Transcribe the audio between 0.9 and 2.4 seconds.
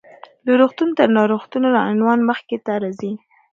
تر ناروغتونه: عنوان